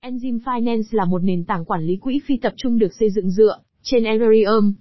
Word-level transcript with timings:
Enzyme 0.00 0.38
Finance 0.38 0.82
là 0.90 1.04
một 1.04 1.22
nền 1.22 1.44
tảng 1.44 1.64
quản 1.64 1.86
lý 1.86 1.96
quỹ 1.96 2.20
phi 2.26 2.36
tập 2.36 2.52
trung 2.56 2.78
được 2.78 2.94
xây 2.94 3.10
dựng 3.10 3.30
dựa 3.30 3.58
trên 3.82 4.04
Ethereum. 4.04 4.74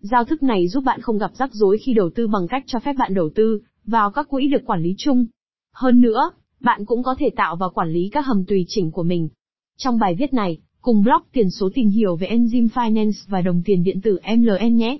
Giao 0.00 0.24
thức 0.24 0.42
này 0.42 0.68
giúp 0.68 0.84
bạn 0.84 1.00
không 1.00 1.18
gặp 1.18 1.30
rắc 1.34 1.50
rối 1.52 1.78
khi 1.78 1.94
đầu 1.94 2.10
tư 2.14 2.26
bằng 2.26 2.48
cách 2.48 2.64
cho 2.66 2.78
phép 2.78 2.92
bạn 2.98 3.14
đầu 3.14 3.30
tư 3.34 3.60
vào 3.84 4.10
các 4.10 4.28
quỹ 4.28 4.48
được 4.48 4.62
quản 4.66 4.82
lý 4.82 4.94
chung. 4.98 5.26
Hơn 5.72 6.00
nữa, 6.00 6.30
bạn 6.60 6.84
cũng 6.84 7.02
có 7.02 7.14
thể 7.18 7.30
tạo 7.36 7.56
và 7.56 7.68
quản 7.68 7.92
lý 7.92 8.08
các 8.12 8.26
hầm 8.26 8.44
tùy 8.44 8.64
chỉnh 8.68 8.90
của 8.90 9.02
mình. 9.02 9.28
Trong 9.76 9.98
bài 9.98 10.14
viết 10.18 10.32
này, 10.32 10.58
cùng 10.80 11.02
blog 11.02 11.22
tiền 11.32 11.50
số 11.50 11.68
tìm 11.74 11.88
hiểu 11.88 12.16
về 12.16 12.28
Enzyme 12.28 12.68
Finance 12.68 13.26
và 13.28 13.40
đồng 13.40 13.62
tiền 13.64 13.82
điện 13.82 14.00
tử 14.00 14.18
MLN 14.36 14.76
nhé. 14.76 14.98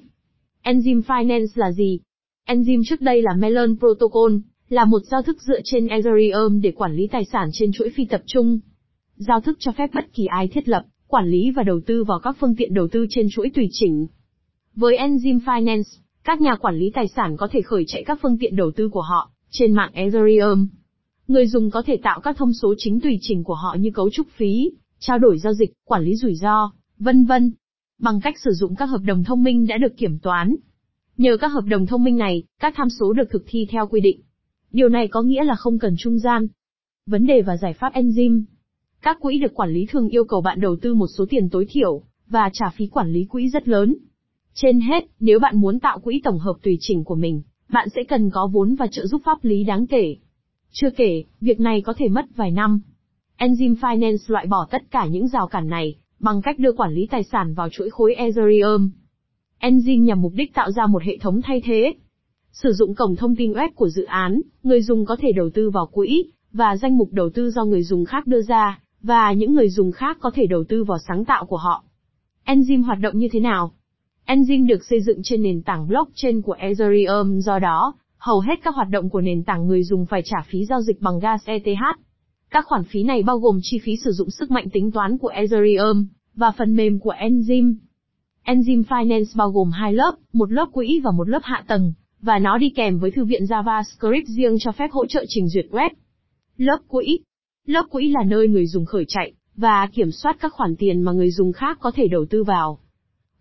Enzyme 0.63 1.03
Finance 1.03 1.47
là 1.55 1.73
gì? 1.73 2.01
Enzyme 2.49 2.83
trước 2.87 3.01
đây 3.01 3.23
là 3.23 3.35
Melon 3.35 3.79
Protocol, 3.79 4.33
là 4.69 4.85
một 4.85 5.03
giao 5.11 5.23
thức 5.23 5.43
dựa 5.43 5.61
trên 5.65 5.87
Ethereum 5.87 6.61
để 6.61 6.73
quản 6.73 6.97
lý 6.97 7.07
tài 7.07 7.25
sản 7.25 7.49
trên 7.53 7.73
chuỗi 7.73 7.91
phi 7.91 8.05
tập 8.05 8.23
trung. 8.27 8.61
Giao 9.17 9.41
thức 9.41 9.57
cho 9.61 9.73
phép 9.73 9.91
bất 9.95 10.13
kỳ 10.13 10.27
ai 10.27 10.49
thiết 10.49 10.69
lập, 10.69 10.85
quản 11.07 11.27
lý 11.27 11.51
và 11.51 11.63
đầu 11.63 11.81
tư 11.87 12.05
vào 12.05 12.19
các 12.19 12.37
phương 12.41 12.57
tiện 12.57 12.75
đầu 12.75 12.89
tư 12.89 13.07
trên 13.11 13.27
chuỗi 13.31 13.51
tùy 13.55 13.69
chỉnh. 13.73 14.07
Với 14.75 14.97
Enzyme 14.97 15.41
Finance, 15.41 15.99
các 16.25 16.41
nhà 16.41 16.57
quản 16.57 16.79
lý 16.79 16.91
tài 16.95 17.09
sản 17.09 17.37
có 17.37 17.49
thể 17.51 17.63
khởi 17.63 17.85
chạy 17.87 18.05
các 18.05 18.19
phương 18.23 18.39
tiện 18.39 18.57
đầu 18.57 18.71
tư 18.71 18.89
của 18.89 19.01
họ 19.01 19.31
trên 19.51 19.73
mạng 19.73 19.91
Ethereum. 19.93 20.69
Người 21.29 21.47
dùng 21.47 21.71
có 21.71 21.83
thể 21.83 21.97
tạo 22.03 22.21
các 22.21 22.37
thông 22.37 22.53
số 22.53 22.75
chính 22.79 23.01
tùy 23.01 23.19
chỉnh 23.21 23.45
của 23.45 23.55
họ 23.55 23.77
như 23.81 23.91
cấu 23.95 24.11
trúc 24.11 24.27
phí, 24.37 24.71
trao 24.99 25.19
đổi 25.19 25.39
giao 25.39 25.55
dịch, 25.55 25.73
quản 25.85 26.03
lý 26.03 26.17
rủi 26.17 26.35
ro, 26.35 26.73
vân 26.99 27.25
vân. 27.25 27.53
Bằng 27.99 28.21
cách 28.21 28.35
sử 28.45 28.51
dụng 28.51 28.77
các 28.77 28.87
hợp 28.87 29.01
đồng 29.05 29.25
thông 29.25 29.43
minh 29.43 29.67
đã 29.67 29.79
được 29.79 29.97
kiểm 29.97 30.19
toán. 30.19 30.57
Nhờ 31.17 31.37
các 31.37 31.49
hợp 31.49 31.65
đồng 31.69 31.87
thông 31.87 32.05
minh 32.05 32.17
này, 32.17 32.43
các 32.61 32.75
tham 32.77 32.89
số 32.91 33.13
được 33.13 33.31
thực 33.31 33.45
thi 33.47 33.67
theo 33.71 33.87
quy 33.87 34.01
định. 34.01 34.21
Điều 34.73 34.89
này 34.89 35.09
có 35.09 35.23
nghĩa 35.23 35.45
là 35.45 35.55
không 35.55 35.79
cần 35.79 35.95
trung 35.99 36.19
gian. 36.19 36.47
Vấn 37.07 37.27
đề 37.27 37.43
và 37.43 37.57
giải 37.57 37.73
pháp 37.73 37.93
enzyme. 37.95 38.43
Các 39.07 39.21
quỹ 39.21 39.39
được 39.39 39.55
quản 39.55 39.71
lý 39.71 39.87
thường 39.87 40.09
yêu 40.09 40.25
cầu 40.25 40.41
bạn 40.41 40.61
đầu 40.61 40.77
tư 40.83 40.95
một 40.95 41.07
số 41.19 41.25
tiền 41.31 41.49
tối 41.51 41.67
thiểu, 41.71 42.03
và 42.29 42.51
trả 42.53 42.67
phí 42.77 42.87
quản 42.87 43.13
lý 43.13 43.25
quỹ 43.25 43.49
rất 43.49 43.69
lớn. 43.69 43.97
Trên 44.55 44.81
hết, 44.81 45.05
nếu 45.21 45.39
bạn 45.39 45.61
muốn 45.61 45.79
tạo 45.79 45.99
quỹ 45.99 46.21
tổng 46.25 46.39
hợp 46.39 46.55
tùy 46.63 46.77
chỉnh 46.81 47.05
của 47.05 47.15
mình, 47.15 47.43
bạn 47.69 47.89
sẽ 47.89 48.05
cần 48.05 48.31
có 48.31 48.49
vốn 48.53 48.75
và 48.75 48.87
trợ 48.87 49.07
giúp 49.07 49.23
pháp 49.25 49.45
lý 49.45 49.65
đáng 49.65 49.87
kể. 49.87 50.17
Chưa 50.73 50.91
kể, 50.91 51.25
việc 51.41 51.61
này 51.61 51.81
có 51.81 51.95
thể 51.97 52.09
mất 52.09 52.25
vài 52.37 52.51
năm. 52.51 52.81
Enzyme 53.39 53.75
Finance 53.75 54.17
loại 54.27 54.47
bỏ 54.47 54.67
tất 54.71 54.83
cả 54.91 55.07
những 55.07 55.29
rào 55.29 55.47
cản 55.47 55.69
này, 55.69 55.95
bằng 56.21 56.43
cách 56.43 56.59
đưa 56.59 56.73
quản 56.73 56.95
lý 56.95 57.07
tài 57.11 57.23
sản 57.25 57.55
vào 57.55 57.69
chuỗi 57.69 57.91
khối 57.91 58.15
Ethereum. 58.15 58.91
Enzyme 59.61 60.03
nhằm 60.03 60.23
mục 60.23 60.33
đích 60.35 60.55
tạo 60.55 60.71
ra 60.71 60.87
một 60.87 61.03
hệ 61.03 61.19
thống 61.19 61.41
thay 61.43 61.61
thế. 61.65 61.95
Sử 62.53 62.73
dụng 62.73 62.95
cổng 62.95 63.17
thông 63.17 63.37
tin 63.37 63.53
web 63.53 63.69
của 63.75 63.89
dự 63.89 64.05
án, 64.05 64.41
người 64.63 64.83
dùng 64.83 65.05
có 65.05 65.17
thể 65.21 65.33
đầu 65.33 65.51
tư 65.55 65.71
vào 65.71 65.87
quỹ, 65.87 66.25
và 66.53 66.77
danh 66.77 66.99
mục 66.99 67.13
đầu 67.13 67.31
tư 67.35 67.51
do 67.51 67.65
người 67.65 67.83
dùng 67.83 68.05
khác 68.05 68.27
đưa 68.27 68.43
ra, 68.43 68.81
và 69.03 69.33
những 69.33 69.55
người 69.55 69.71
dùng 69.71 69.93
khác 69.93 70.17
có 70.21 70.31
thể 70.35 70.47
đầu 70.47 70.65
tư 70.69 70.85
vào 70.85 70.99
sáng 71.09 71.25
tạo 71.25 71.47
của 71.47 71.57
họ. 71.57 71.85
Enzyme 72.47 72.85
hoạt 72.85 72.99
động 73.01 73.19
như 73.19 73.29
thế 73.33 73.41
nào? 73.41 73.73
Enzyme 74.27 74.67
được 74.67 74.85
xây 74.85 75.01
dựng 75.01 75.21
trên 75.25 75.43
nền 75.43 75.63
tảng 75.63 75.89
blockchain 75.89 76.43
của 76.43 76.53
Ethereum 76.53 77.39
do 77.39 77.59
đó, 77.59 77.95
hầu 78.19 78.41
hết 78.41 78.55
các 78.65 78.75
hoạt 78.75 78.89
động 78.91 79.11
của 79.11 79.21
nền 79.21 79.45
tảng 79.45 79.67
người 79.67 79.85
dùng 79.85 80.07
phải 80.07 80.23
trả 80.25 80.39
phí 80.51 80.65
giao 80.65 80.83
dịch 80.83 81.01
bằng 81.01 81.19
gas 81.19 81.45
ETH. 81.45 81.83
Các 82.51 82.65
khoản 82.67 82.85
phí 82.85 83.03
này 83.03 83.23
bao 83.23 83.39
gồm 83.39 83.59
chi 83.63 83.79
phí 83.85 83.97
sử 84.05 84.11
dụng 84.13 84.31
sức 84.31 84.51
mạnh 84.51 84.71
tính 84.73 84.93
toán 84.93 85.19
của 85.19 85.29
Ethereum, 85.29 86.07
và 86.35 86.53
phần 86.59 86.77
mềm 86.77 86.99
của 86.99 87.13
Enzyme. 87.13 87.75
Enzyme 88.45 88.83
Finance 88.83 89.37
bao 89.37 89.51
gồm 89.51 89.71
hai 89.71 89.93
lớp, 89.93 90.15
một 90.33 90.53
lớp 90.53 90.67
quỹ 90.73 91.01
và 91.05 91.11
một 91.11 91.29
lớp 91.29 91.41
hạ 91.43 91.65
tầng, 91.67 91.93
và 92.21 92.39
nó 92.39 92.59
đi 92.59 92.71
kèm 92.71 92.99
với 92.99 93.11
thư 93.11 93.25
viện 93.25 93.45
JavaScript 93.45 94.25
riêng 94.27 94.57
cho 94.61 94.73
phép 94.73 94.91
hỗ 94.93 95.07
trợ 95.07 95.25
trình 95.29 95.49
duyệt 95.49 95.67
web. 95.71 95.91
Lớp 96.57 96.79
quỹ 96.89 97.19
Lớp 97.67 97.83
quỹ 97.91 98.09
là 98.09 98.25
nơi 98.27 98.49
người 98.49 98.67
dùng 98.67 98.85
khởi 98.85 99.05
chạy, 99.09 99.33
và 99.57 99.89
kiểm 99.93 100.11
soát 100.11 100.37
các 100.41 100.53
khoản 100.53 100.77
tiền 100.77 101.03
mà 101.03 101.13
người 101.13 101.31
dùng 101.31 101.53
khác 101.53 101.79
có 101.81 101.91
thể 101.95 102.09
đầu 102.09 102.27
tư 102.31 102.45
vào. 102.45 102.79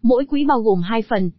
Mỗi 0.02 0.26
quỹ 0.26 0.46
bao 0.46 0.60
gồm 0.62 0.82
hai 0.82 1.02
phần. 1.02 1.32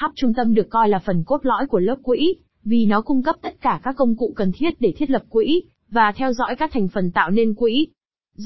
Hub 0.00 0.12
trung 0.14 0.34
tâm 0.34 0.54
được 0.54 0.66
coi 0.70 0.88
là 0.88 0.98
phần 0.98 1.24
cốt 1.26 1.46
lõi 1.46 1.66
của 1.66 1.78
lớp 1.78 1.96
quỹ, 2.02 2.34
vì 2.64 2.86
nó 2.86 3.00
cung 3.00 3.22
cấp 3.22 3.36
tất 3.42 3.60
cả 3.60 3.80
các 3.82 3.96
công 3.96 4.16
cụ 4.16 4.32
cần 4.36 4.52
thiết 4.54 4.80
để 4.80 4.92
thiết 4.96 5.10
lập 5.10 5.22
quỹ, 5.28 5.62
và 5.90 6.12
theo 6.16 6.32
dõi 6.32 6.56
các 6.58 6.70
thành 6.72 6.88
phần 6.88 7.10
tạo 7.10 7.30
nên 7.30 7.54
quỹ. 7.54 7.86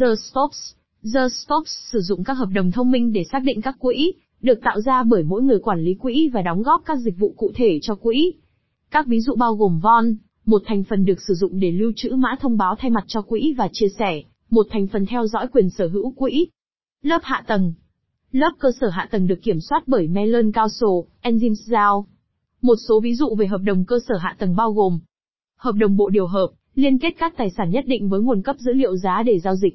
The 0.01 0.07
Stops 0.31 0.75
The 1.15 1.29
Stops 1.29 1.71
sử 1.93 2.01
dụng 2.01 2.25
các 2.25 2.35
hợp 2.35 2.49
đồng 2.55 2.71
thông 2.71 2.91
minh 2.91 3.13
để 3.13 3.25
xác 3.33 3.41
định 3.45 3.61
các 3.61 3.77
quỹ, 3.79 4.13
được 4.41 4.61
tạo 4.65 4.81
ra 4.81 5.03
bởi 5.03 5.23
mỗi 5.23 5.43
người 5.43 5.59
quản 5.59 5.81
lý 5.81 5.95
quỹ 5.95 6.29
và 6.33 6.43
đóng 6.43 6.63
góp 6.63 6.83
các 6.85 6.99
dịch 6.99 7.19
vụ 7.19 7.35
cụ 7.37 7.53
thể 7.55 7.79
cho 7.83 7.95
quỹ. 7.95 8.33
Các 8.91 9.07
ví 9.07 9.21
dụ 9.21 9.35
bao 9.35 9.55
gồm 9.55 9.81
Von, 9.83 10.15
một 10.45 10.63
thành 10.67 10.85
phần 10.85 11.05
được 11.05 11.21
sử 11.29 11.35
dụng 11.35 11.61
để 11.61 11.73
lưu 11.73 11.93
trữ 11.97 12.11
mã 12.17 12.37
thông 12.41 12.57
báo 12.57 12.75
thay 12.79 12.91
mặt 12.91 13.05
cho 13.07 13.23
quỹ 13.23 13.55
và 13.59 13.69
chia 13.73 13.89
sẻ, 13.99 14.23
một 14.51 14.67
thành 14.71 14.87
phần 14.87 15.07
theo 15.07 15.27
dõi 15.27 15.47
quyền 15.53 15.71
sở 15.71 15.89
hữu 15.89 16.11
quỹ. 16.11 16.47
Lớp 17.03 17.21
hạ 17.23 17.45
tầng 17.47 17.73
Lớp 18.33 18.51
cơ 18.59 18.69
sở 18.81 18.89
hạ 18.89 19.09
tầng 19.11 19.27
được 19.27 19.43
kiểm 19.43 19.61
soát 19.61 19.83
bởi 19.87 20.09
Melon 20.09 20.53
Council, 20.53 20.89
Enzymes 21.23 21.55
Giao. 21.67 22.07
Một 22.63 22.77
số 22.89 23.01
ví 23.01 23.15
dụ 23.15 23.35
về 23.35 23.47
hợp 23.47 23.61
đồng 23.65 23.85
cơ 23.85 23.99
sở 24.09 24.15
hạ 24.17 24.37
tầng 24.39 24.57
bao 24.57 24.73
gồm 24.73 25.01
Hợp 25.57 25.75
đồng 25.75 25.97
bộ 25.97 26.09
điều 26.09 26.27
hợp, 26.27 26.49
liên 26.75 26.99
kết 26.99 27.15
các 27.19 27.37
tài 27.37 27.51
sản 27.51 27.71
nhất 27.71 27.85
định 27.87 28.09
với 28.09 28.21
nguồn 28.21 28.43
cấp 28.43 28.57
dữ 28.59 28.73
liệu 28.73 28.97
giá 28.97 29.23
để 29.23 29.39
giao 29.39 29.57
dịch. 29.57 29.75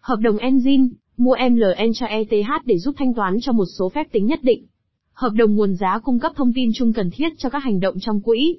Hợp 0.00 0.16
đồng 0.16 0.36
Enzyme, 0.36 0.88
mua 1.16 1.36
MLN 1.50 1.92
cho 1.94 2.06
ETH 2.06 2.64
để 2.64 2.78
giúp 2.78 2.94
thanh 2.98 3.14
toán 3.14 3.36
cho 3.40 3.52
một 3.52 3.64
số 3.78 3.88
phép 3.88 4.12
tính 4.12 4.26
nhất 4.26 4.38
định. 4.42 4.66
Hợp 5.12 5.32
đồng 5.32 5.54
nguồn 5.54 5.74
giá 5.74 5.98
cung 5.98 6.18
cấp 6.18 6.32
thông 6.36 6.52
tin 6.54 6.70
chung 6.74 6.92
cần 6.92 7.10
thiết 7.10 7.28
cho 7.38 7.50
các 7.50 7.58
hành 7.58 7.80
động 7.80 7.96
trong 8.00 8.20
quỹ. 8.20 8.58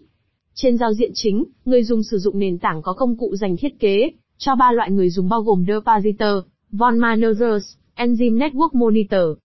Trên 0.59 0.77
giao 0.77 0.93
diện 0.93 1.11
chính, 1.13 1.45
người 1.65 1.83
dùng 1.83 2.03
sử 2.03 2.17
dụng 2.17 2.39
nền 2.39 2.57
tảng 2.57 2.81
có 2.81 2.93
công 2.93 3.17
cụ 3.17 3.35
dành 3.35 3.57
thiết 3.57 3.79
kế 3.79 4.11
cho 4.37 4.55
ba 4.55 4.71
loại 4.71 4.91
người 4.91 5.09
dùng 5.09 5.29
bao 5.29 5.41
gồm 5.41 5.65
Depositor, 5.67 6.45
Von 6.71 6.99
Managers, 6.99 7.77
Enzyme 7.95 8.37
Network 8.37 8.69
Monitor. 8.73 9.37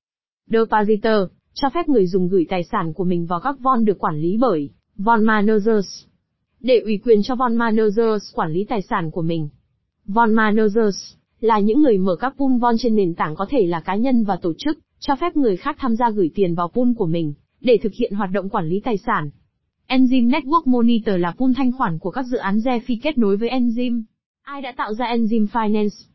Depositor 0.47 1.33
cho 1.55 1.69
phép 1.75 1.89
người 1.89 2.07
dùng 2.07 2.29
gửi 2.29 2.47
tài 2.49 2.65
sản 2.65 2.93
của 2.93 3.05
mình 3.05 3.27
vào 3.27 3.41
các 3.41 3.61
von 3.61 3.85
được 3.85 3.99
quản 3.99 4.21
lý 4.21 4.37
bởi 4.41 4.71
Von 4.97 5.25
Managers 5.25 6.05
để 6.61 6.79
ủy 6.79 6.99
quyền 7.05 7.23
cho 7.23 7.35
Von 7.35 7.57
Managers 7.57 8.35
quản 8.35 8.53
lý 8.53 8.65
tài 8.65 8.83
sản 8.83 9.11
của 9.11 9.23
mình. 9.23 9.49
Von 10.07 10.35
Managers 10.35 11.15
là 11.41 11.59
những 11.59 11.83
người 11.83 11.99
mở 11.99 12.17
các 12.17 12.35
pool 12.39 12.59
Von 12.59 12.75
trên 12.79 12.97
nền 12.97 13.15
tảng 13.15 13.35
có 13.37 13.47
thể 13.51 13.67
là 13.67 13.81
cá 13.81 13.97
nhân 13.97 14.25
và 14.25 14.37
tổ 14.37 14.53
chức, 14.59 14.79
cho 15.01 15.17
phép 15.17 15.37
người 15.37 15.57
khác 15.57 15.77
tham 15.79 15.97
gia 15.97 16.11
gửi 16.11 16.31
tiền 16.35 16.55
vào 16.55 16.69
pool 16.69 16.89
của 16.97 17.07
mình 17.07 17.35
để 17.61 17.79
thực 17.83 17.93
hiện 17.93 18.13
hoạt 18.15 18.31
động 18.33 18.49
quản 18.49 18.69
lý 18.69 18.81
tài 18.81 18.97
sản. 18.97 19.31
Enzyme 19.93 20.31
Network 20.31 20.63
Monitor 20.67 21.15
là 21.19 21.35
pool 21.39 21.51
thanh 21.57 21.73
khoản 21.73 21.99
của 21.99 22.11
các 22.11 22.23
dự 22.23 22.37
án 22.37 22.59
DeFi 22.59 22.97
kết 23.03 23.19
nối 23.19 23.37
với 23.37 23.49
Enzyme. 23.49 24.03
Ai 24.43 24.63
đã 24.63 24.73
tạo 24.77 24.95
ra 24.95 25.07
Enzyme 25.07 25.47
Finance? 25.47 26.07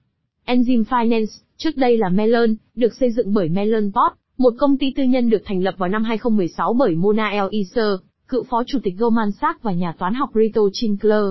Enzyme 0.46 0.84
Finance, 0.84 1.26
trước 1.58 1.78
đây 1.78 1.98
là 1.98 2.10
Melon, 2.10 2.56
được 2.76 2.94
xây 2.94 3.12
dựng 3.12 3.34
bởi 3.34 3.50
Melon 3.50 3.92
Pot, 3.92 4.12
một 4.38 4.54
công 4.58 4.78
ty 4.78 4.94
tư 4.96 5.04
nhân 5.04 5.30
được 5.30 5.42
thành 5.46 5.64
lập 5.64 5.76
vào 5.78 5.90
năm 5.90 6.04
2016 6.04 6.74
bởi 6.74 6.96
Mona 6.96 7.28
El 7.28 7.46
Iser, 7.50 7.94
cựu 8.28 8.44
phó 8.44 8.64
chủ 8.68 8.80
tịch 8.84 8.94
Goldman 8.98 9.32
Sachs 9.32 9.62
và 9.62 9.72
nhà 9.72 9.94
toán 10.00 10.14
học 10.14 10.30
Rito 10.36 10.62
Chinkler. 10.74 11.26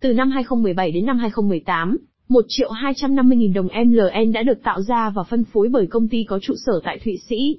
Từ 0.00 0.12
năm 0.12 0.30
2017 0.30 0.92
đến 0.92 1.06
năm 1.06 1.18
2018, 1.18 1.98
1 2.28 2.44
triệu 2.48 2.70
250 2.70 3.36
nghìn 3.36 3.52
đồng 3.52 3.68
MLN 3.86 4.32
đã 4.32 4.42
được 4.42 4.62
tạo 4.62 4.82
ra 4.82 5.10
và 5.10 5.22
phân 5.22 5.44
phối 5.44 5.68
bởi 5.68 5.86
công 5.86 6.08
ty 6.08 6.24
có 6.24 6.38
trụ 6.42 6.54
sở 6.66 6.80
tại 6.84 6.98
Thụy 7.04 7.18
Sĩ. 7.28 7.58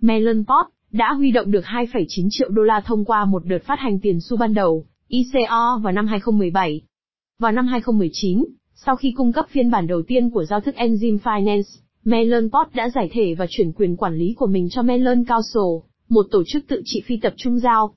Melon 0.00 0.44
Pot 0.44 0.66
đã 0.92 1.12
huy 1.12 1.30
động 1.30 1.50
được 1.50 1.64
2,9 1.64 2.28
triệu 2.30 2.48
đô 2.48 2.62
la 2.62 2.80
thông 2.80 3.04
qua 3.04 3.24
một 3.24 3.42
đợt 3.46 3.62
phát 3.64 3.78
hành 3.78 3.98
tiền 4.00 4.18
xu 4.20 4.36
ban 4.36 4.54
đầu, 4.54 4.84
ICO 5.08 5.80
vào 5.82 5.92
năm 5.92 6.06
2017. 6.06 6.80
Vào 7.38 7.52
năm 7.52 7.66
2019, 7.66 8.44
sau 8.74 8.96
khi 8.96 9.12
cung 9.16 9.32
cấp 9.32 9.46
phiên 9.50 9.70
bản 9.70 9.86
đầu 9.86 10.02
tiên 10.02 10.30
của 10.30 10.44
giao 10.44 10.60
thức 10.60 10.74
Enzyme 10.74 11.18
Finance, 11.18 11.80
Melon 12.04 12.50
Pot 12.50 12.74
đã 12.74 12.90
giải 12.94 13.10
thể 13.12 13.34
và 13.34 13.46
chuyển 13.48 13.72
quyền 13.72 13.96
quản 13.96 14.14
lý 14.14 14.34
của 14.34 14.46
mình 14.46 14.68
cho 14.70 14.82
Melon 14.82 15.24
Council, 15.24 15.88
một 16.08 16.26
tổ 16.30 16.42
chức 16.46 16.64
tự 16.68 16.82
trị 16.84 17.02
phi 17.06 17.16
tập 17.16 17.34
trung 17.36 17.58
giao. 17.58 17.94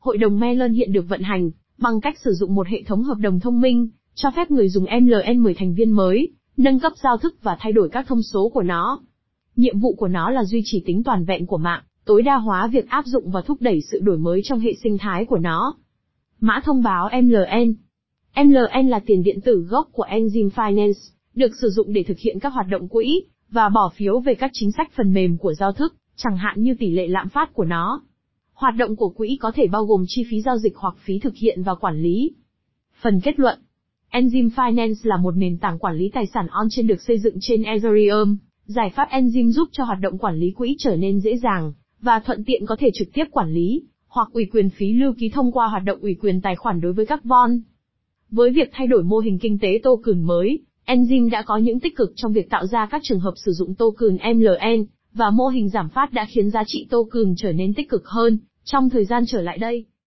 Hội 0.00 0.18
đồng 0.18 0.40
Melon 0.40 0.72
hiện 0.72 0.92
được 0.92 1.04
vận 1.08 1.22
hành 1.22 1.50
bằng 1.78 2.00
cách 2.00 2.18
sử 2.18 2.32
dụng 2.32 2.54
một 2.54 2.68
hệ 2.68 2.82
thống 2.82 3.02
hợp 3.02 3.18
đồng 3.18 3.40
thông 3.40 3.60
minh, 3.60 3.88
cho 4.14 4.30
phép 4.30 4.50
người 4.50 4.68
dùng 4.68 4.84
MLN 5.00 5.42
10 5.42 5.54
thành 5.54 5.74
viên 5.74 5.90
mới, 5.90 6.28
nâng 6.56 6.80
cấp 6.80 6.92
giao 7.02 7.16
thức 7.16 7.36
và 7.42 7.56
thay 7.60 7.72
đổi 7.72 7.88
các 7.88 8.06
thông 8.08 8.22
số 8.22 8.48
của 8.48 8.62
nó. 8.62 9.00
Nhiệm 9.56 9.80
vụ 9.80 9.94
của 9.94 10.08
nó 10.08 10.30
là 10.30 10.44
duy 10.44 10.62
trì 10.64 10.82
tính 10.86 11.02
toàn 11.04 11.24
vẹn 11.24 11.46
của 11.46 11.58
mạng, 11.58 11.82
tối 12.04 12.22
đa 12.22 12.36
hóa 12.36 12.66
việc 12.66 12.88
áp 12.88 13.04
dụng 13.06 13.30
và 13.30 13.42
thúc 13.42 13.60
đẩy 13.60 13.80
sự 13.90 14.00
đổi 14.02 14.18
mới 14.18 14.40
trong 14.44 14.60
hệ 14.60 14.74
sinh 14.82 14.98
thái 14.98 15.24
của 15.24 15.38
nó. 15.38 15.76
Mã 16.40 16.60
thông 16.64 16.82
báo 16.82 17.08
MLN 17.22 17.74
MLN 18.36 18.88
là 18.88 19.00
tiền 19.06 19.22
điện 19.22 19.40
tử 19.40 19.66
gốc 19.68 19.88
của 19.92 20.04
Enzyme 20.10 20.50
Finance, 20.50 21.12
được 21.34 21.52
sử 21.60 21.70
dụng 21.70 21.92
để 21.92 22.02
thực 22.02 22.18
hiện 22.18 22.38
các 22.40 22.48
hoạt 22.48 22.66
động 22.68 22.88
quỹ, 22.88 23.22
và 23.50 23.68
bỏ 23.68 23.92
phiếu 23.96 24.20
về 24.20 24.34
các 24.34 24.50
chính 24.54 24.72
sách 24.72 24.90
phần 24.96 25.12
mềm 25.12 25.38
của 25.38 25.54
giao 25.54 25.72
thức, 25.72 25.94
chẳng 26.16 26.36
hạn 26.36 26.62
như 26.62 26.74
tỷ 26.78 26.90
lệ 26.90 27.08
lạm 27.08 27.28
phát 27.28 27.54
của 27.54 27.64
nó. 27.64 28.02
Hoạt 28.54 28.74
động 28.76 28.96
của 28.96 29.08
quỹ 29.08 29.38
có 29.40 29.52
thể 29.54 29.66
bao 29.66 29.84
gồm 29.84 30.04
chi 30.08 30.24
phí 30.30 30.40
giao 30.40 30.58
dịch 30.58 30.76
hoặc 30.76 30.94
phí 31.04 31.18
thực 31.18 31.34
hiện 31.36 31.62
và 31.62 31.74
quản 31.74 32.02
lý. 32.02 32.34
Phần 33.02 33.20
kết 33.20 33.38
luận 33.38 33.58
Enzyme 34.10 34.50
Finance 34.50 34.94
là 35.02 35.16
một 35.16 35.36
nền 35.36 35.58
tảng 35.58 35.78
quản 35.78 35.96
lý 35.96 36.10
tài 36.14 36.26
sản 36.26 36.46
on-chain 36.46 36.86
được 36.86 37.00
xây 37.02 37.18
dựng 37.18 37.36
trên 37.40 37.62
Ethereum. 37.62 38.36
Giải 38.66 38.90
pháp 38.96 39.08
Enzyme 39.10 39.50
giúp 39.50 39.68
cho 39.72 39.84
hoạt 39.84 40.00
động 40.00 40.18
quản 40.18 40.36
lý 40.36 40.50
quỹ 40.50 40.76
trở 40.78 40.96
nên 40.96 41.20
dễ 41.20 41.36
dàng, 41.36 41.72
và 42.04 42.20
thuận 42.20 42.44
tiện 42.44 42.66
có 42.66 42.76
thể 42.78 42.90
trực 42.94 43.08
tiếp 43.14 43.24
quản 43.30 43.52
lý, 43.52 43.82
hoặc 44.08 44.28
ủy 44.32 44.46
quyền 44.52 44.70
phí 44.70 44.92
lưu 44.92 45.12
ký 45.18 45.28
thông 45.28 45.52
qua 45.52 45.66
hoạt 45.66 45.82
động 45.84 45.98
ủy 46.00 46.14
quyền 46.20 46.40
tài 46.40 46.56
khoản 46.56 46.80
đối 46.80 46.92
với 46.92 47.06
các 47.06 47.24
von. 47.24 47.60
Với 48.30 48.50
việc 48.50 48.68
thay 48.72 48.86
đổi 48.86 49.02
mô 49.02 49.18
hình 49.18 49.38
kinh 49.38 49.58
tế 49.58 49.80
token 49.82 50.22
mới, 50.22 50.58
Enzyme 50.86 51.30
đã 51.30 51.42
có 51.42 51.56
những 51.56 51.80
tích 51.80 51.96
cực 51.96 52.12
trong 52.16 52.32
việc 52.32 52.50
tạo 52.50 52.66
ra 52.66 52.86
các 52.86 53.00
trường 53.04 53.20
hợp 53.20 53.34
sử 53.36 53.52
dụng 53.52 53.74
token 53.74 54.18
MLN, 54.36 54.84
và 55.12 55.30
mô 55.30 55.48
hình 55.48 55.68
giảm 55.68 55.88
phát 55.88 56.12
đã 56.12 56.26
khiến 56.30 56.50
giá 56.50 56.64
trị 56.66 56.86
token 56.90 57.34
trở 57.36 57.52
nên 57.52 57.74
tích 57.74 57.88
cực 57.88 58.06
hơn 58.06 58.38
trong 58.64 58.90
thời 58.90 59.04
gian 59.04 59.24
trở 59.26 59.40
lại 59.40 59.58
đây. 59.58 59.84